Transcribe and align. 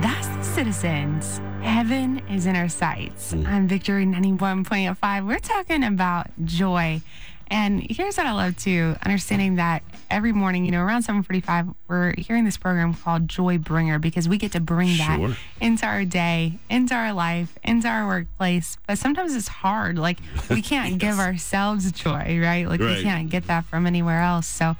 That's 0.00 0.26
the 0.28 0.42
citizens. 0.42 1.40
Heaven 1.62 2.18
is 2.28 2.46
in 2.46 2.56
our 2.56 2.68
sights. 2.68 3.32
Mm. 3.32 3.46
I'm 3.46 3.68
Victory 3.68 4.04
91.5, 4.04 5.26
we're 5.26 5.38
talking 5.38 5.84
about 5.84 6.26
joy. 6.44 7.00
And 7.48 7.86
here's 7.90 8.16
what 8.16 8.26
I 8.26 8.32
love 8.32 8.56
too, 8.56 8.96
understanding 9.04 9.56
that 9.56 9.82
every 10.10 10.32
morning, 10.32 10.64
you 10.64 10.70
know, 10.72 10.80
around 10.80 11.02
745, 11.02 11.68
we're 11.88 12.14
hearing 12.18 12.44
this 12.44 12.56
program 12.56 12.94
called 12.94 13.28
Joy 13.28 13.58
Bringer 13.58 13.98
because 13.98 14.28
we 14.28 14.36
get 14.38 14.52
to 14.52 14.60
bring 14.60 14.96
that 14.98 15.18
Sure. 15.18 15.36
into 15.60 15.86
our 15.86 16.04
day, 16.04 16.54
into 16.68 16.94
our 16.94 17.12
life, 17.12 17.56
into 17.62 17.86
our 17.86 18.06
workplace. 18.06 18.76
But 18.86 18.98
sometimes 18.98 19.34
it's 19.34 19.48
hard. 19.48 19.98
Like 19.98 20.18
we 20.50 20.60
can't 20.72 20.98
give 20.98 21.18
ourselves 21.18 21.92
joy, 21.92 22.40
right? 22.42 22.66
Like 22.68 22.80
Right. 22.80 22.96
we 22.98 23.02
can't 23.02 23.30
get 23.30 23.46
that 23.46 23.64
from 23.66 23.86
anywhere 23.86 24.20
else. 24.22 24.46
So 24.46 24.74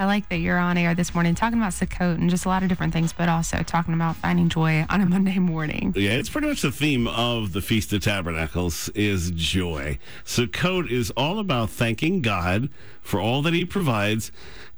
I 0.00 0.06
like 0.06 0.30
that 0.30 0.38
you're 0.38 0.56
on 0.56 0.78
air 0.78 0.94
this 0.94 1.12
morning 1.12 1.34
talking 1.34 1.58
about 1.58 1.72
Sukkot 1.72 2.14
and 2.14 2.30
just 2.30 2.46
a 2.46 2.48
lot 2.48 2.62
of 2.62 2.70
different 2.70 2.94
things, 2.94 3.12
but 3.12 3.28
also 3.28 3.62
talking 3.62 3.92
about 3.92 4.16
finding 4.16 4.48
joy 4.48 4.86
on 4.88 5.02
a 5.02 5.06
Monday 5.06 5.38
morning. 5.38 5.92
Yeah, 5.94 6.12
it's 6.12 6.30
pretty 6.30 6.46
much 6.46 6.62
the 6.62 6.72
theme 6.72 7.06
of 7.06 7.52
the 7.52 7.60
Feast 7.60 7.92
of 7.92 8.00
Tabernacles 8.00 8.88
is 8.94 9.30
joy. 9.32 9.98
Sukkot 10.24 10.90
is 10.90 11.10
all 11.18 11.38
about 11.38 11.68
thanking 11.68 12.22
God 12.22 12.70
for 13.02 13.20
all 13.20 13.42
that 13.42 13.52
He 13.52 13.66
provides. 13.66 14.32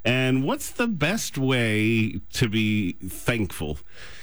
And 0.05 0.43
what's 0.43 0.73
the 0.73 0.89
best 0.89 1.39
way 1.39 2.19
to 2.33 2.49
be 2.49 2.95
thankful? 2.95 3.79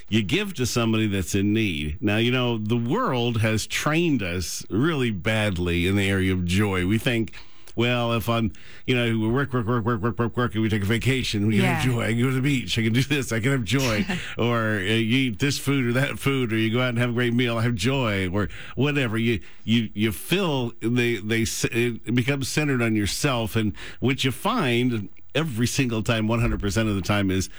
You 0.10 0.22
give 0.22 0.54
to 0.56 0.66
somebody 0.66 1.08
that's 1.08 1.34
in 1.34 1.54
need. 1.54 1.98
Now, 2.02 2.18
you 2.18 2.32
know, 2.32 2.58
the 2.58 2.76
world 2.76 3.40
has 3.40 3.66
trained 3.66 4.22
us 4.22 4.66
really 4.70 5.12
badly 5.12 5.88
in 5.88 5.96
the 5.96 6.10
area 6.10 6.34
of 6.34 6.44
joy. 6.44 6.86
We 6.86 6.98
think, 6.98 7.32
well, 7.76 8.14
if 8.14 8.28
I'm, 8.30 8.52
you 8.86 8.96
know, 8.96 9.06
we 9.06 9.28
work, 9.28 9.54
work, 9.54 9.66
work, 9.66 9.86
work, 9.86 10.02
work, 10.02 10.20
work, 10.20 10.38
work, 10.38 10.54
and 10.54 10.62
we 10.62 10.70
take 10.70 10.82
a 10.82 10.86
vacation, 10.86 11.48
we 11.48 11.58
can 11.58 11.66
have 11.66 11.84
joy. 11.84 12.04
I 12.04 12.08
can 12.10 12.22
go 12.22 12.30
to 12.30 12.36
the 12.36 12.42
beach. 12.42 12.78
I 12.78 12.84
can 12.84 12.94
do 12.94 13.04
this. 13.04 13.32
I 13.32 13.40
can 13.40 13.52
have 13.52 13.64
joy. 13.64 14.06
or 14.38 14.78
uh, 14.78 14.80
you 14.80 15.32
eat 15.32 15.40
this 15.40 15.58
food 15.58 15.86
or 15.86 15.94
that 15.94 16.20
food, 16.20 16.52
or 16.52 16.58
you 16.58 16.72
go 16.72 16.82
out 16.82 16.90
and 16.90 16.98
have 16.98 17.12
a 17.12 17.14
great 17.14 17.34
meal. 17.34 17.58
I 17.58 17.64
have 17.64 17.76
joy, 17.76 18.30
or 18.30 18.50
whatever. 18.76 19.18
You 19.18 19.40
you 19.64 19.90
you 19.94 20.12
feel 20.12 20.74
they 20.82 21.18
they 21.18 21.46
it 21.72 22.16
becomes 22.16 22.50
centered 22.50 22.82
on 22.82 22.96
yourself, 22.96 23.56
and 23.56 23.74
what 24.00 24.24
you 24.24 24.32
find 24.32 25.10
every 25.36 25.68
single 25.68 26.04
time, 26.04 26.28
one 26.28 26.42
hundred 26.42 26.60
percent 26.60 26.90
of 26.90 26.96
the 26.96 27.02
time, 27.02 27.32
is 27.32 27.50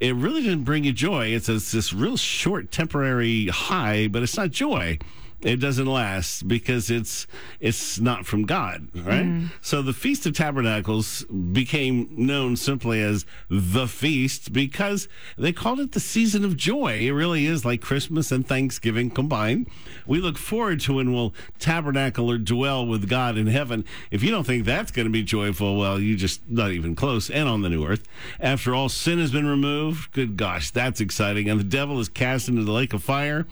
it 0.00 0.14
really 0.14 0.42
didn't 0.42 0.64
bring 0.64 0.84
you 0.84 0.92
joy. 0.92 1.26
It's, 1.28 1.48
a, 1.48 1.54
it's 1.54 1.72
this 1.72 1.92
real 1.92 2.16
short 2.16 2.70
temporary 2.70 3.48
high, 3.48 4.08
but 4.08 4.22
it's 4.22 4.36
not 4.36 4.50
joy 4.50 4.98
it 5.42 5.56
doesn't 5.56 5.86
last 5.86 6.48
because 6.48 6.90
it's 6.90 7.26
it's 7.60 8.00
not 8.00 8.26
from 8.26 8.44
God, 8.44 8.88
right? 8.94 9.24
Mm-hmm. 9.24 9.46
So 9.60 9.82
the 9.82 9.92
Feast 9.92 10.24
of 10.26 10.34
Tabernacles 10.34 11.24
became 11.24 12.08
known 12.10 12.56
simply 12.56 13.02
as 13.02 13.26
the 13.50 13.86
feast 13.86 14.52
because 14.52 15.08
they 15.36 15.52
called 15.52 15.80
it 15.80 15.92
the 15.92 16.00
season 16.00 16.44
of 16.44 16.56
joy. 16.56 16.98
It 17.00 17.10
really 17.10 17.46
is 17.46 17.64
like 17.64 17.80
Christmas 17.80 18.32
and 18.32 18.46
Thanksgiving 18.46 19.10
combined. 19.10 19.68
We 20.06 20.20
look 20.20 20.38
forward 20.38 20.80
to 20.80 20.94
when 20.94 21.12
we'll 21.12 21.34
tabernacle 21.58 22.30
or 22.30 22.38
dwell 22.38 22.86
with 22.86 23.08
God 23.08 23.36
in 23.36 23.46
heaven. 23.46 23.84
If 24.10 24.22
you 24.22 24.30
don't 24.30 24.44
think 24.44 24.64
that's 24.64 24.90
going 24.90 25.06
to 25.06 25.12
be 25.12 25.22
joyful, 25.22 25.76
well, 25.76 26.00
you 26.00 26.16
just 26.16 26.48
not 26.48 26.70
even 26.70 26.94
close. 26.94 27.28
And 27.28 27.48
on 27.48 27.62
the 27.62 27.68
new 27.68 27.86
earth, 27.86 28.08
after 28.40 28.74
all 28.74 28.88
sin 28.88 29.18
has 29.18 29.32
been 29.32 29.46
removed, 29.46 30.12
good 30.12 30.36
gosh, 30.36 30.70
that's 30.70 31.00
exciting. 31.00 31.48
And 31.48 31.60
the 31.60 31.64
devil 31.64 32.00
is 32.00 32.08
cast 32.08 32.48
into 32.48 32.64
the 32.64 32.72
lake 32.72 32.94
of 32.94 33.02
fire. 33.02 33.46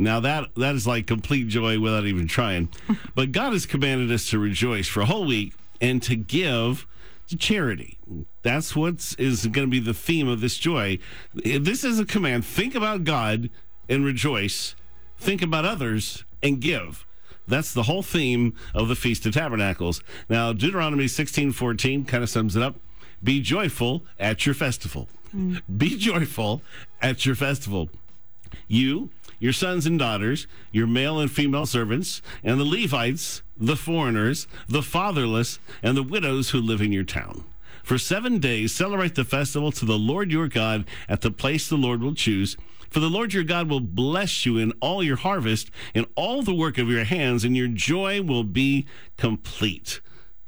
Now 0.00 0.18
that 0.20 0.54
that 0.56 0.74
is 0.74 0.86
like 0.86 1.06
complete 1.06 1.48
joy 1.48 1.78
without 1.78 2.06
even 2.06 2.26
trying. 2.26 2.70
but 3.14 3.32
God 3.32 3.52
has 3.52 3.66
commanded 3.66 4.10
us 4.10 4.30
to 4.30 4.38
rejoice 4.38 4.88
for 4.88 5.02
a 5.02 5.06
whole 5.06 5.26
week 5.26 5.52
and 5.78 6.02
to 6.04 6.16
give 6.16 6.86
to 7.28 7.36
charity. 7.36 7.98
That's 8.42 8.74
what 8.74 9.14
is 9.18 9.46
going 9.46 9.66
to 9.66 9.70
be 9.70 9.78
the 9.78 9.92
theme 9.92 10.26
of 10.26 10.40
this 10.40 10.56
joy. 10.56 10.98
This 11.34 11.84
is 11.84 12.00
a 12.00 12.06
command. 12.06 12.46
Think 12.46 12.74
about 12.74 13.04
God 13.04 13.50
and 13.90 14.02
rejoice. 14.02 14.74
Think 15.18 15.42
about 15.42 15.66
others 15.66 16.24
and 16.42 16.60
give. 16.60 17.06
That's 17.46 17.74
the 17.74 17.82
whole 17.82 18.02
theme 18.02 18.54
of 18.74 18.88
the 18.88 18.96
Feast 18.96 19.26
of 19.26 19.34
Tabernacles. 19.34 20.02
Now, 20.30 20.54
Deuteronomy 20.54 21.08
16 21.08 21.52
14 21.52 22.06
kind 22.06 22.22
of 22.22 22.30
sums 22.30 22.56
it 22.56 22.62
up. 22.62 22.76
Be 23.22 23.42
joyful 23.42 24.02
at 24.18 24.46
your 24.46 24.54
festival. 24.54 25.08
Mm. 25.36 25.60
Be 25.76 25.98
joyful 25.98 26.62
at 27.02 27.26
your 27.26 27.34
festival 27.34 27.90
you, 28.68 29.10
your 29.40 29.52
sons 29.52 29.86
and 29.86 29.98
daughters, 29.98 30.46
your 30.70 30.86
male 30.86 31.18
and 31.18 31.30
female 31.30 31.66
servants, 31.66 32.22
and 32.44 32.60
the 32.60 32.64
Levites, 32.64 33.42
the 33.56 33.74
foreigners, 33.74 34.46
the 34.68 34.82
fatherless, 34.82 35.58
and 35.82 35.96
the 35.96 36.02
widows 36.02 36.50
who 36.50 36.60
live 36.60 36.80
in 36.80 36.92
your 36.92 37.04
town. 37.04 37.42
For 37.82 37.98
seven 37.98 38.38
days, 38.38 38.72
celebrate 38.72 39.16
the 39.16 39.24
festival 39.24 39.72
to 39.72 39.84
the 39.84 39.98
Lord 39.98 40.30
your 40.30 40.46
God 40.46 40.84
at 41.08 41.22
the 41.22 41.30
place 41.30 41.68
the 41.68 41.76
Lord 41.76 42.02
will 42.02 42.14
choose. 42.14 42.56
For 42.90 43.00
the 43.00 43.08
Lord 43.08 43.32
your 43.32 43.44
God 43.44 43.68
will 43.68 43.80
bless 43.80 44.44
you 44.44 44.58
in 44.58 44.72
all 44.80 45.02
your 45.02 45.16
harvest, 45.16 45.70
in 45.94 46.06
all 46.14 46.42
the 46.42 46.54
work 46.54 46.76
of 46.78 46.88
your 46.88 47.04
hands, 47.04 47.42
and 47.42 47.56
your 47.56 47.68
joy 47.68 48.20
will 48.20 48.44
be 48.44 48.86
complete. 49.16 50.00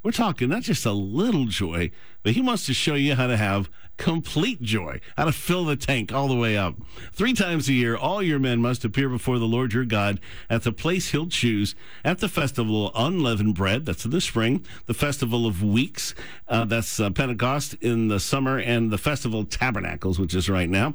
We're 0.02 0.10
talking 0.10 0.48
not 0.48 0.62
just 0.62 0.84
a 0.84 0.92
little 0.92 1.46
joy, 1.46 1.92
but 2.22 2.32
he 2.32 2.40
wants 2.40 2.66
to 2.66 2.74
show 2.74 2.94
you 2.94 3.14
how 3.14 3.28
to 3.28 3.36
have 3.36 3.70
complete 3.96 4.62
joy, 4.62 5.00
how 5.16 5.24
to 5.24 5.32
fill 5.32 5.64
the 5.64 5.76
tank 5.76 6.12
all 6.12 6.28
the 6.28 6.36
way 6.36 6.56
up. 6.56 6.74
Three 7.12 7.34
times 7.34 7.68
a 7.68 7.72
year, 7.72 7.96
all 7.96 8.22
your 8.22 8.38
men 8.38 8.60
must 8.60 8.84
appear 8.84 9.08
before 9.08 9.38
the 9.38 9.46
Lord 9.46 9.72
your 9.72 9.84
God 9.84 10.20
at 10.50 10.62
the 10.62 10.72
place 10.72 11.10
he'll 11.10 11.28
choose 11.28 11.74
at 12.04 12.18
the 12.18 12.28
festival 12.28 12.88
of 12.88 12.92
unleavened 12.94 13.54
bread, 13.54 13.86
that's 13.86 14.04
in 14.04 14.10
the 14.10 14.20
spring, 14.20 14.64
the 14.86 14.94
festival 14.94 15.46
of 15.46 15.62
weeks, 15.62 16.14
uh, 16.48 16.64
that's 16.64 16.98
uh, 16.98 17.10
Pentecost 17.10 17.74
in 17.74 18.08
the 18.08 18.20
summer, 18.20 18.58
and 18.58 18.90
the 18.90 18.98
festival 18.98 19.40
of 19.40 19.50
tabernacles, 19.50 20.18
which 20.18 20.34
is 20.34 20.48
right 20.48 20.68
now. 20.70 20.94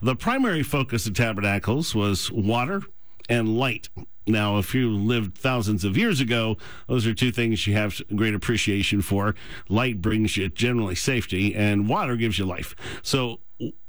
The 0.00 0.14
primary 0.14 0.62
focus 0.62 1.06
of 1.06 1.14
tabernacles 1.14 1.94
was 1.94 2.30
water 2.30 2.82
and 3.28 3.56
light. 3.58 3.88
Now, 4.26 4.58
if 4.58 4.74
you 4.74 4.90
lived 4.90 5.36
thousands 5.36 5.84
of 5.84 5.96
years 5.96 6.20
ago, 6.20 6.56
those 6.86 7.06
are 7.06 7.14
two 7.14 7.32
things 7.32 7.66
you 7.66 7.74
have 7.74 8.00
great 8.14 8.34
appreciation 8.34 9.02
for. 9.02 9.34
Light 9.68 10.00
brings 10.00 10.36
you 10.36 10.48
generally 10.48 10.94
safety, 10.94 11.54
and 11.54 11.88
water 11.88 12.16
gives 12.16 12.38
you 12.38 12.44
life. 12.44 12.76
So, 13.02 13.40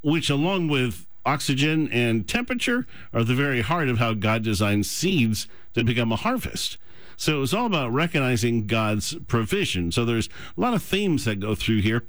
which, 0.01 0.29
along 0.29 0.69
with 0.69 1.07
oxygen 1.25 1.88
and 1.91 2.27
temperature, 2.27 2.88
are 3.13 3.23
the 3.23 3.35
very 3.35 3.61
heart 3.61 3.89
of 3.89 3.99
how 3.99 4.13
God 4.13 4.43
designed 4.43 4.85
seeds 4.85 5.47
to 5.73 5.83
become 5.83 6.11
a 6.11 6.17
harvest. 6.17 6.77
So 7.16 7.41
it's 7.41 7.53
all 7.53 7.66
about 7.66 7.93
recognizing 7.93 8.67
God's 8.67 9.16
provision. 9.27 9.91
So 9.91 10.03
there's 10.03 10.29
a 10.57 10.61
lot 10.61 10.73
of 10.73 10.83
themes 10.83 11.25
that 11.25 11.39
go 11.39 11.55
through 11.55 11.81
here. 11.81 12.03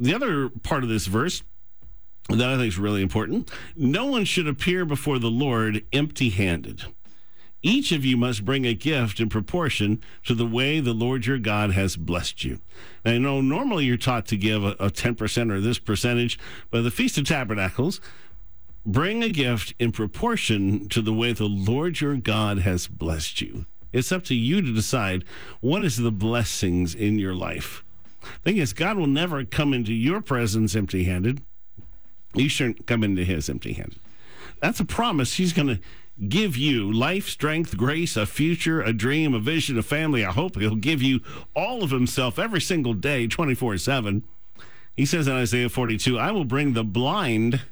The 0.00 0.14
other 0.14 0.48
part 0.48 0.82
of 0.82 0.88
this 0.88 1.06
verse 1.06 1.42
that 2.28 2.48
I 2.48 2.56
think 2.56 2.68
is 2.68 2.78
really 2.78 3.02
important 3.02 3.50
no 3.76 4.06
one 4.06 4.24
should 4.24 4.48
appear 4.48 4.84
before 4.84 5.18
the 5.18 5.30
Lord 5.30 5.84
empty 5.92 6.30
handed. 6.30 6.84
Each 7.66 7.92
of 7.92 8.04
you 8.04 8.18
must 8.18 8.44
bring 8.44 8.66
a 8.66 8.74
gift 8.74 9.20
in 9.20 9.30
proportion 9.30 10.02
to 10.26 10.34
the 10.34 10.44
way 10.44 10.80
the 10.80 10.92
Lord 10.92 11.24
your 11.24 11.38
God 11.38 11.70
has 11.70 11.96
blessed 11.96 12.44
you. 12.44 12.60
Now, 13.06 13.12
you 13.12 13.20
know, 13.20 13.40
normally 13.40 13.86
you're 13.86 13.96
taught 13.96 14.26
to 14.26 14.36
give 14.36 14.62
a, 14.62 14.72
a 14.72 14.90
10% 14.90 15.50
or 15.50 15.60
this 15.62 15.78
percentage, 15.78 16.38
but 16.70 16.82
the 16.82 16.90
Feast 16.90 17.16
of 17.16 17.24
Tabernacles, 17.24 18.02
bring 18.84 19.22
a 19.22 19.30
gift 19.30 19.72
in 19.78 19.92
proportion 19.92 20.90
to 20.90 21.00
the 21.00 21.14
way 21.14 21.32
the 21.32 21.46
Lord 21.46 22.02
your 22.02 22.16
God 22.16 22.58
has 22.58 22.86
blessed 22.86 23.40
you. 23.40 23.64
It's 23.94 24.12
up 24.12 24.24
to 24.24 24.34
you 24.34 24.60
to 24.60 24.74
decide 24.74 25.24
what 25.60 25.86
is 25.86 25.96
the 25.96 26.12
blessings 26.12 26.94
in 26.94 27.18
your 27.18 27.34
life. 27.34 27.82
Thing 28.42 28.58
is, 28.58 28.74
God 28.74 28.98
will 28.98 29.06
never 29.06 29.42
come 29.42 29.72
into 29.72 29.94
your 29.94 30.20
presence 30.20 30.76
empty 30.76 31.04
handed. 31.04 31.40
You 32.34 32.50
shouldn't 32.50 32.86
come 32.86 33.02
into 33.02 33.24
his 33.24 33.48
empty 33.48 33.72
handed. 33.72 34.00
That's 34.60 34.80
a 34.80 34.84
promise. 34.84 35.34
He's 35.34 35.54
going 35.54 35.68
to 35.68 35.80
give 36.28 36.56
you 36.56 36.92
life, 36.92 37.28
strength, 37.28 37.76
grace, 37.76 38.16
a 38.16 38.26
future, 38.26 38.80
a 38.80 38.92
dream, 38.92 39.34
a 39.34 39.38
vision, 39.38 39.78
a 39.78 39.82
family, 39.82 40.24
I 40.24 40.32
hope. 40.32 40.56
He'll 40.56 40.76
give 40.76 41.02
you 41.02 41.20
all 41.54 41.82
of 41.82 41.90
himself 41.90 42.38
every 42.38 42.60
single 42.60 42.94
day, 42.94 43.26
24 43.26 43.78
7. 43.78 44.24
He 44.96 45.06
says 45.06 45.26
in 45.26 45.34
Isaiah 45.34 45.68
42, 45.68 46.18
I 46.18 46.30
will 46.30 46.44
bring 46.44 46.72
the 46.72 46.84
blind 46.84 47.62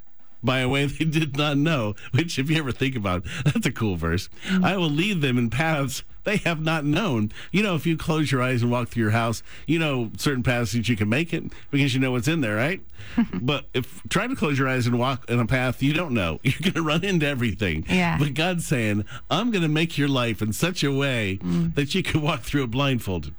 by 0.43 0.59
a 0.59 0.69
way 0.69 0.87
they 0.87 1.05
did 1.05 1.37
not 1.37 1.57
know, 1.57 1.95
which, 2.13 2.39
if 2.39 2.51
you 2.51 2.57
ever 2.59 2.73
think 2.73 2.97
about 2.97 3.25
it, 3.25 3.31
that's 3.45 3.67
a 3.67 3.73
cool 3.73 3.97
verse. 3.97 4.29
I 4.63 4.77
will 4.77 4.91
lead 4.91 5.21
them 5.21 5.39
in 5.39 5.51
paths 5.51 6.03
they 6.25 6.39
have 6.39 6.61
not 6.61 6.85
known. 6.85 7.33
You 7.51 7.63
know, 7.63 7.75
if 7.75 7.87
you 7.87 7.97
close 7.97 8.31
your 8.31 8.43
eyes 8.43 8.63
and 8.63 8.71
walk 8.71 8.89
through 8.89 9.03
your 9.03 9.13
house, 9.13 9.43
you 9.67 9.79
know 9.79 10.11
certain 10.17 10.43
paths 10.43 10.73
that 10.73 10.89
you 10.89 10.97
can 10.97 11.09
make 11.09 11.33
it 11.33 11.45
because 11.71 11.95
you 11.95 12.01
know 12.01 12.13
what's 12.13 12.29
in 12.29 12.41
there, 12.41 12.57
right? 12.57 12.81
but 13.41 13.67
if 13.75 14.03
try 14.09 14.27
to 14.27 14.37
close 14.37 14.59
your 14.59 14.69
eyes 14.69 14.87
and 14.87 14.99
walk 14.99 15.29
in 15.29 15.39
a 15.41 15.47
path 15.47 15.83
you 15.83 15.93
don't 15.93 16.15
know, 16.15 16.41
you're 16.43 16.61
going 16.61 16.75
to 16.75 16.83
run 16.83 17.05
into 17.05 17.27
everything. 17.27 17.85
Yeah. 17.89 18.19
But 18.19 18.35
God's 18.35 18.67
saying, 18.67 19.05
I'm 19.31 19.51
going 19.51 19.63
to 19.63 19.69
make 19.69 19.99
your 19.99 20.09
life 20.09 20.43
in 20.43 20.53
such 20.53 20.85
a 20.85 20.93
way 20.93 21.39
mm. 21.43 21.75
that 21.75 21.95
you 21.95 22.03
can 22.03 22.23
walk 22.23 22.43
through 22.43 22.65
it 22.65 22.71
blindfolded. 22.71 23.35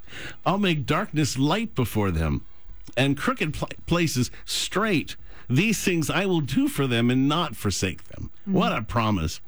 I'll 0.46 0.58
make 0.58 0.86
darkness 0.86 1.38
light 1.38 1.76
before 1.76 2.12
them 2.12 2.46
and 2.96 3.18
crooked 3.18 3.54
pl- 3.54 3.70
places 3.86 4.30
straight. 4.46 5.16
These 5.50 5.84
things 5.84 6.10
I 6.10 6.26
will 6.26 6.42
do 6.42 6.68
for 6.68 6.88
them 6.88 7.10
and 7.10 7.28
not 7.28 7.56
forsake 7.56 8.06
them. 8.06 8.32
What 8.46 8.72
mm. 8.72 8.80
a 8.80 8.82
promise. 8.82 9.40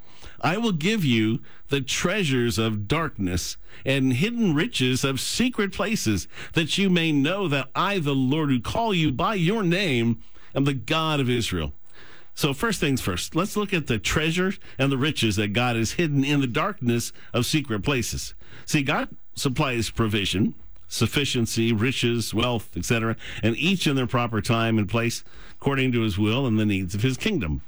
I 0.42 0.58
will 0.58 0.72
give 0.72 1.04
you 1.04 1.40
the 1.70 1.82
treasures 1.82 2.58
of 2.58 2.88
darkness 2.88 3.58
and 3.86 4.14
hidden 4.14 4.54
riches 4.54 5.04
of 5.04 5.20
secret 5.20 5.74
places, 5.74 6.28
that 6.54 6.78
you 6.78 6.90
may 6.90 7.12
know 7.12 7.48
that 7.48 7.70
I, 7.76 8.00
the 8.00 8.16
Lord, 8.16 8.50
who 8.50 8.60
call 8.60 8.94
you 8.94 9.12
by 9.12 9.36
your 9.36 9.64
name, 9.64 10.22
am 10.54 10.66
the 10.66 10.74
God 10.74 11.20
of 11.20 11.30
Israel. 11.30 11.74
So, 12.34 12.54
first 12.54 12.82
things 12.82 13.00
first, 13.00 13.34
let's 13.36 13.56
look 13.56 13.74
at 13.74 13.88
the 13.88 13.98
treasure 13.98 14.54
and 14.78 14.92
the 14.92 14.98
riches 14.98 15.38
that 15.38 15.54
God 15.54 15.78
has 15.78 15.94
hidden 15.94 16.26
in 16.26 16.42
the 16.42 16.48
darkness 16.48 17.14
of 17.34 17.46
secret 17.46 17.82
places. 17.82 18.34
See, 18.66 18.84
God 18.84 19.10
supplies 19.36 19.90
provision, 19.90 20.54
sufficiency, 20.88 21.72
riches, 21.72 22.34
wealth, 22.34 22.76
etc., 22.76 23.16
and 23.42 23.56
each 23.56 23.88
in 23.88 23.96
their 23.96 24.08
proper 24.08 24.42
time 24.42 24.78
and 24.78 24.90
place 24.90 25.24
according 25.54 25.94
to 25.94 26.02
his 26.02 26.18
will 26.18 26.46
and 26.46 26.60
the 26.60 26.66
needs 26.66 26.94
of 26.94 27.02
his 27.02 27.16
kingdom. 27.18 27.62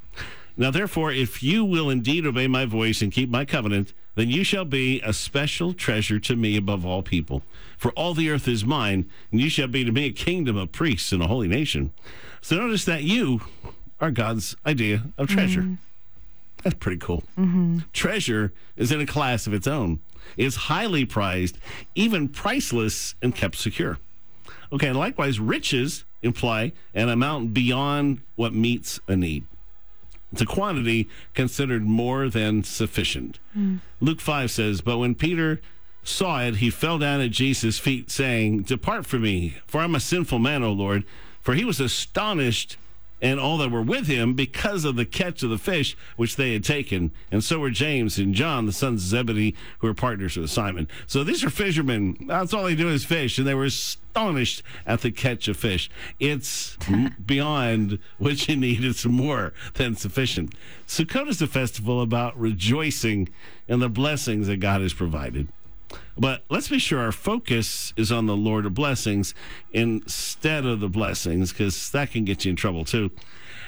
Now, 0.60 0.72
therefore, 0.72 1.12
if 1.12 1.44
you 1.44 1.64
will 1.64 1.90
indeed 1.90 2.26
obey 2.26 2.48
my 2.48 2.66
voice 2.66 3.04
and 3.04 3.12
keep 3.12 3.30
my 3.30 3.46
covenant, 3.46 3.94
then 4.16 4.30
you 4.30 4.44
shall 4.44 4.66
be 4.66 5.00
a 5.02 5.14
special 5.14 5.74
treasure 5.74 6.20
to 6.20 6.36
me 6.36 6.58
above 6.58 6.84
all 6.84 7.04
people. 7.04 7.44
For 7.78 7.92
all 7.92 8.16
the 8.16 8.32
earth 8.32 8.48
is 8.48 8.66
mine, 8.66 9.08
and 9.32 9.40
you 9.40 9.50
shall 9.50 9.68
be 9.68 9.86
to 9.86 9.92
me 9.92 10.06
a 10.08 10.12
kingdom 10.12 10.58
of 10.58 10.72
priests 10.72 11.12
and 11.12 11.22
a 11.22 11.28
holy 11.28 11.48
nation. 11.48 11.94
So 12.42 12.56
notice 12.56 12.86
that 12.86 13.04
you 13.04 13.42
are 14.02 14.10
God's 14.10 14.56
idea 14.66 15.04
of 15.18 15.28
treasure. 15.28 15.62
Mm-hmm. 15.62 15.76
That's 16.64 16.76
pretty 16.78 16.98
cool. 16.98 17.24
Mm-hmm. 17.38 17.80
Treasure 17.94 18.52
is 18.76 18.92
in 18.92 19.00
a 19.00 19.06
class 19.06 19.46
of 19.46 19.54
its 19.54 19.68
own. 19.68 20.00
It's 20.36 20.56
highly 20.56 21.06
prized, 21.06 21.60
even 21.94 22.30
priceless, 22.30 23.14
and 23.22 23.36
kept 23.36 23.56
secure. 23.58 24.00
Okay, 24.74 24.88
and 24.88 24.98
likewise, 24.98 25.40
riches 25.40 26.04
imply 26.24 26.74
an 26.96 27.10
amount 27.10 27.54
beyond 27.54 28.22
what 28.36 28.54
meets 28.54 29.00
a 29.08 29.16
need. 29.16 29.46
A 30.40 30.46
quantity 30.46 31.08
considered 31.34 31.84
more 31.84 32.30
than 32.30 32.64
sufficient. 32.64 33.40
Mm. 33.58 33.80
Luke 34.02 34.20
5 34.20 34.52
says, 34.52 34.82
But 34.82 34.98
when 34.98 35.16
Peter 35.16 35.62
saw 36.04 36.42
it, 36.42 36.58
he 36.58 36.70
fell 36.70 36.98
down 36.98 37.22
at 37.22 37.32
Jesus' 37.32 37.80
feet, 37.80 38.12
saying, 38.12 38.64
Depart 38.64 39.06
from 39.06 39.22
me, 39.22 39.58
for 39.68 39.80
I'm 39.80 39.96
a 39.96 40.00
sinful 40.00 40.40
man, 40.40 40.64
O 40.64 40.72
Lord. 40.72 41.06
For 41.42 41.54
he 41.54 41.64
was 41.64 41.80
astonished 41.80 42.78
and 43.22 43.40
all 43.40 43.58
that 43.58 43.72
were 43.72 43.82
with 43.82 44.08
him 44.08 44.34
because 44.34 44.86
of 44.86 44.96
the 44.96 45.06
catch 45.06 45.44
of 45.44 45.50
the 45.50 45.58
fish 45.58 45.98
which 46.16 46.36
they 46.36 46.54
had 46.54 46.64
taken. 46.64 47.12
And 47.32 47.44
so 47.44 47.60
were 47.60 47.70
James 47.70 48.18
and 48.18 48.34
John, 48.34 48.66
the 48.66 48.72
sons 48.72 49.04
of 49.04 49.10
Zebedee, 49.10 49.56
who 49.80 49.88
were 49.88 49.94
partners 49.94 50.38
with 50.38 50.50
Simon. 50.50 50.88
So 51.08 51.24
these 51.24 51.44
are 51.44 51.50
fishermen. 51.50 52.18
That's 52.28 52.54
all 52.54 52.66
they 52.66 52.76
do 52.76 52.90
is 52.90 53.06
fish. 53.06 53.38
And 53.38 53.48
they 53.48 53.56
were 53.56 53.66
astonished 53.66 54.62
at 54.86 55.02
the 55.02 55.12
catch 55.12 55.48
of 55.48 55.58
fish. 55.58 55.90
It's 56.20 56.78
beyond 57.26 58.00
what 58.18 58.48
you 58.48 58.56
need. 58.56 58.84
It's 58.84 59.06
more 59.06 59.54
than 59.74 59.96
sufficient. 59.96 60.54
Sukkot 60.88 61.28
is 61.28 61.42
a 61.42 61.48
festival 61.48 62.02
about 62.02 62.40
rejoicing 62.40 63.30
in 63.68 63.80
the 63.80 63.90
blessings 63.90 64.48
that 64.48 64.58
God 64.58 64.82
has 64.82 64.94
provided. 64.94 65.50
But 66.18 66.44
let's 66.50 66.70
be 66.70 66.80
sure 66.80 67.00
our 67.00 67.12
focus 67.12 67.94
is 67.96 68.12
on 68.12 68.26
the 68.26 68.36
Lord 68.36 68.66
of 68.66 68.74
blessings 68.74 69.34
instead 69.72 70.66
of 70.66 70.80
the 70.80 70.90
blessings, 70.90 71.52
because 71.52 71.92
that 71.92 72.12
can 72.12 72.26
get 72.26 72.46
you 72.46 72.52
in 72.52 72.56
trouble 72.56 72.86
too. 72.86 73.12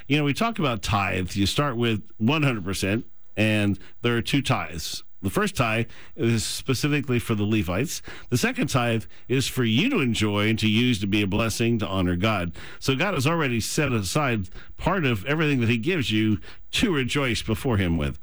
You 0.07 0.18
know, 0.18 0.24
we 0.24 0.33
talk 0.33 0.57
about 0.57 0.81
tithe. 0.81 1.33
You 1.33 1.45
start 1.45 1.77
with 1.77 2.01
100%, 2.19 3.04
and 3.38 3.80
there 4.01 4.18
are 4.18 4.21
two 4.21 4.42
tithes. 4.42 5.04
The 5.21 5.30
first 5.30 5.56
tithe 5.56 5.88
is 6.16 6.45
specifically 6.45 7.19
for 7.19 7.36
the 7.36 7.44
Levites. 7.44 8.01
The 8.30 8.38
second 8.38 8.68
tithe 8.68 9.04
is 9.27 9.48
for 9.48 9.65
you 9.65 9.89
to 9.89 10.00
enjoy 10.00 10.48
and 10.48 10.57
to 10.60 10.68
use 10.68 11.00
to 11.01 11.07
be 11.07 11.22
a 11.22 11.27
blessing 11.27 11.77
to 11.80 11.88
honor 11.88 12.15
God. 12.15 12.54
So 12.80 12.95
God 12.95 13.13
has 13.13 13.27
already 13.27 13.60
set 13.60 13.92
aside 13.92 14.48
part 14.77 15.06
of 15.06 15.25
everything 15.25 15.60
that 15.60 15.69
He 15.69 15.77
gives 15.77 16.10
you 16.10 16.39
to 16.72 16.94
rejoice 16.94 17.42
before 17.42 17.77
Him 17.77 17.98
with. 17.98 18.18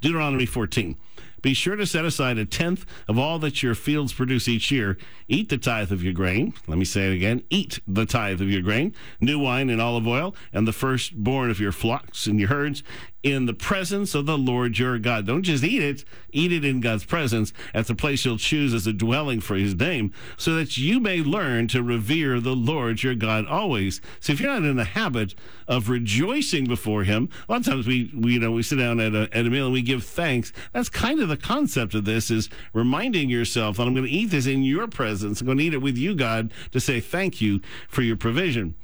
Deuteronomy 0.00 0.46
14. 0.46 0.96
Be 1.42 1.54
sure 1.54 1.76
to 1.76 1.86
set 1.86 2.04
aside 2.04 2.38
a 2.38 2.44
tenth 2.44 2.84
of 3.08 3.18
all 3.18 3.38
that 3.40 3.62
your 3.62 3.74
fields 3.74 4.12
produce 4.12 4.48
each 4.48 4.70
year. 4.70 4.98
Eat 5.28 5.48
the 5.48 5.58
tithe 5.58 5.92
of 5.92 6.02
your 6.02 6.12
grain. 6.12 6.54
Let 6.66 6.78
me 6.78 6.84
say 6.84 7.10
it 7.10 7.14
again. 7.14 7.42
Eat 7.50 7.80
the 7.86 8.06
tithe 8.06 8.40
of 8.40 8.48
your 8.48 8.62
grain, 8.62 8.94
new 9.20 9.38
wine 9.38 9.70
and 9.70 9.80
olive 9.80 10.06
oil, 10.06 10.34
and 10.52 10.66
the 10.66 10.72
firstborn 10.72 11.50
of 11.50 11.60
your 11.60 11.72
flocks 11.72 12.26
and 12.26 12.38
your 12.38 12.48
herds 12.48 12.82
in 13.22 13.46
the 13.46 13.54
presence 13.54 14.14
of 14.14 14.26
the 14.26 14.38
Lord 14.38 14.78
your 14.78 14.98
God. 14.98 15.26
Don't 15.26 15.42
just 15.42 15.62
eat 15.62 15.82
it, 15.82 16.04
eat 16.32 16.52
it 16.52 16.64
in 16.64 16.80
God's 16.80 17.04
presence 17.04 17.52
at 17.74 17.86
the 17.86 17.94
place 17.94 18.24
you'll 18.24 18.38
choose 18.38 18.72
as 18.72 18.86
a 18.86 18.92
dwelling 18.92 19.40
for 19.40 19.56
his 19.56 19.74
name, 19.74 20.12
so 20.36 20.54
that 20.54 20.78
you 20.78 21.00
may 21.00 21.18
learn 21.18 21.68
to 21.68 21.82
revere 21.82 22.40
the 22.40 22.56
Lord 22.56 23.02
your 23.02 23.14
God 23.14 23.46
always. 23.46 24.00
So 24.20 24.32
if 24.32 24.40
you're 24.40 24.52
not 24.52 24.68
in 24.68 24.76
the 24.76 24.84
habit 24.84 25.34
of 25.68 25.88
rejoicing 25.88 26.66
before 26.66 27.04
him, 27.04 27.28
a 27.48 27.52
lot 27.52 27.60
of 27.60 27.66
times 27.66 27.86
we, 27.86 28.10
we 28.16 28.34
you 28.34 28.38
know 28.38 28.52
we 28.52 28.62
sit 28.62 28.76
down 28.76 29.00
at 29.00 29.14
a, 29.14 29.28
at 29.36 29.46
a 29.46 29.50
meal 29.50 29.66
and 29.66 29.72
we 29.72 29.82
give 29.82 30.04
thanks. 30.04 30.52
That's 30.72 30.88
kind 30.88 31.20
of 31.20 31.28
the 31.28 31.36
concept 31.36 31.94
of 31.94 32.04
this 32.04 32.30
is 32.30 32.48
reminding 32.72 33.28
yourself 33.28 33.76
that 33.76 33.86
I'm 33.86 33.94
going 33.94 34.06
to 34.06 34.10
eat 34.10 34.30
this 34.30 34.46
in 34.46 34.62
your 34.62 34.88
presence. 34.88 35.40
I'm 35.40 35.46
going 35.46 35.58
to 35.58 35.64
eat 35.64 35.74
it 35.74 35.82
with 35.82 35.96
you, 35.96 36.14
God, 36.14 36.52
to 36.72 36.80
say 36.80 37.00
thank 37.00 37.40
you 37.40 37.60
for 37.88 38.02
your 38.02 38.16
provision. 38.16 38.74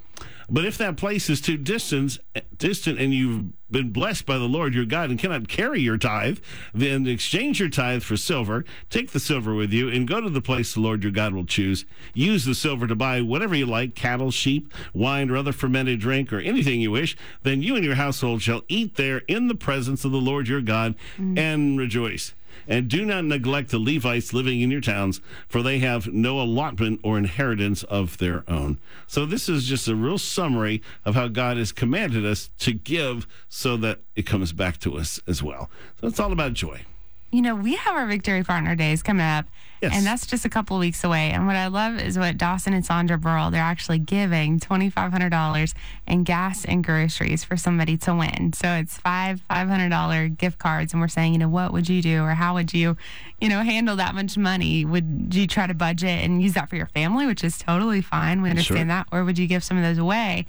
But 0.49 0.65
if 0.65 0.79
that 0.79 0.97
place 0.97 1.29
is 1.29 1.41
too 1.41 1.57
distant, 1.57 2.19
distant 2.57 2.99
and 2.99 3.13
you've 3.13 3.53
been 3.71 3.91
blessed 3.91 4.27
by 4.27 4.39
the 4.39 4.45
Lord 4.45 4.75
your 4.75 4.85
God 4.85 5.11
and 5.11 5.19
cannot 5.19 5.49
carry 5.49 5.81
your 5.81 5.99
tithe, 5.99 6.39
then 6.73 7.07
exchange 7.07 7.59
your 7.59 7.69
tithe 7.69 8.03
for 8.03 8.17
silver, 8.17 8.65
take 8.89 9.11
the 9.11 9.21
silver 9.21 9.55
with 9.55 9.73
you, 9.73 9.89
and 9.89 10.07
go 10.07 10.21
to 10.21 10.31
the 10.31 10.41
place 10.41 10.73
the 10.73 10.81
Lord 10.81 11.03
your 11.03 11.13
God 11.13 11.35
will 11.35 11.47
choose. 11.47 11.85
Use 12.15 12.45
the 12.45 12.55
silver 12.55 12.87
to 12.87 12.95
buy 12.95 13.21
whatever 13.21 13.55
you 13.55 13.67
like 13.67 13.95
cattle, 13.95 14.31
sheep, 14.31 14.73
wine, 14.95 15.31
or 15.31 15.37
other 15.37 15.53
fermented 15.53 16.01
drink, 16.01 16.33
or 16.33 16.39
anything 16.39 16.81
you 16.81 16.93
wish. 16.93 17.17
Then 17.43 17.63
you 17.63 17.75
and 17.75 17.85
your 17.85 17.97
household 17.97 18.43
shall 18.43 18.63
eat 18.69 18.97
there 18.97 19.19
in 19.29 19.49
the 19.49 19.55
presence 19.55 20.05
of 20.05 20.13
the 20.13 20.19
Lord 20.19 20.49
your 20.49 20.61
God 20.61 20.95
mm. 21.19 21.37
and 21.39 21.79
rejoice. 21.79 22.35
And 22.69 22.89
do 22.89 23.05
not 23.05 23.25
neglect 23.25 23.71
the 23.71 23.79
Levites 23.79 24.33
living 24.33 24.61
in 24.61 24.71
your 24.71 24.81
towns, 24.81 25.21
for 25.49 25.63
they 25.63 25.79
have 25.79 26.07
no 26.09 26.41
allotment 26.41 27.01
or 27.03 27.19
inheritance 27.19 27.83
of 27.85 28.19
their 28.19 28.45
own. 28.49 28.79
So, 29.07 29.27
this 29.27 29.49
is 29.49 29.65
just 29.65 29.89
a 29.89 29.95
real 29.95 30.19
summary 30.19 30.83
of 31.05 31.15
how 31.15 31.29
God 31.29 31.57
has 31.57 31.73
commanded 31.73 32.25
us 32.25 32.51
to 32.59 32.73
give 32.73 33.27
so 33.49 33.77
that 33.79 34.01
it 34.15 34.27
comes 34.27 34.53
back 34.53 34.79
to 34.81 34.97
us 34.99 35.21
as 35.27 35.43
well. 35.43 35.71
So, 36.01 36.09
it's 36.09 36.21
all 36.21 36.33
about 36.33 36.55
joy. 36.55 36.83
You 37.31 37.43
know, 37.43 37.55
we 37.55 37.75
have 37.75 37.97
our 37.97 38.07
Victory 38.07 38.45
Partner 38.45 38.75
Days 38.75 39.03
coming 39.03 39.27
up. 39.27 39.47
Yes. 39.87 39.97
And 39.97 40.07
that's 40.07 40.27
just 40.27 40.45
a 40.45 40.49
couple 40.49 40.79
weeks 40.79 41.05
away. 41.05 41.31
And 41.31 41.47
what 41.47 41.57
I 41.57 41.69
love 41.69 42.01
is 42.01 42.19
what 42.19 42.37
Dawson 42.37 42.73
and 42.73 42.85
Sandra 42.85 43.17
Burrell, 43.17 43.51
they're 43.51 43.63
actually 43.63 43.99
giving 43.99 44.59
$2,500 44.61 45.75
in 46.07 46.25
gas 46.25 46.65
and 46.65 46.85
groceries 46.85 47.45
for 47.45 47.57
somebody 47.57 47.97
to 47.99 48.15
win. 48.15 48.53
So 48.53 48.69
it's 48.75 48.99
five 48.99 49.43
$500 49.51 50.37
gift 50.37 50.59
cards. 50.59 50.93
And 50.93 51.01
we're 51.01 51.09
saying, 51.09 51.33
you 51.33 51.39
know, 51.39 51.49
what 51.49 51.73
would 51.73 51.89
you 51.89 52.03
do 52.03 52.23
or 52.23 52.31
how 52.31 52.55
would 52.55 52.75
you, 52.75 52.97
you 53.41 53.49
know, 53.49 53.63
handle 53.63 53.97
that 53.97 54.15
much 54.15 54.37
money? 54.37 54.85
Would 54.85 55.33
you 55.33 55.47
try 55.47 55.67
to 55.67 55.75
budget 55.75 56.25
and 56.25 56.43
use 56.43 56.55
that 56.55 56.69
for 56.69 56.77
your 56.77 56.87
family, 56.87 57.27
which 57.27 57.45
is 57.45 57.59
totally 57.59 58.01
fine. 58.01 58.43
We 58.43 58.51
understand 58.51 58.79
sure. 58.79 58.87
that. 58.87 59.07
Or 59.13 59.25
would 59.25 59.39
you 59.39 59.47
give 59.47 59.63
some 59.63 59.77
of 59.77 59.85
those 59.85 59.99
away? 59.99 60.47